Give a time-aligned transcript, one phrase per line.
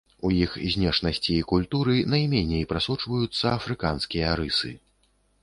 [0.27, 4.75] У іх знешнасці і культуры найменей прасочваюцца афрыканскія рысы.